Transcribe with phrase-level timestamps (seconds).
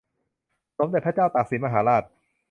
[0.77, 2.03] สมเด็จพระเจ้าตากสินมหาราช